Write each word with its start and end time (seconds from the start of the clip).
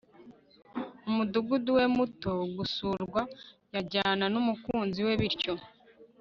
umudugudu 1.09 1.69
we 1.77 1.85
muto 1.95 2.31
gusurwa. 2.57 3.21
yajyana 3.73 4.25
n'umukunzi 4.33 4.99
we 5.07 5.13
bityo 5.19 5.53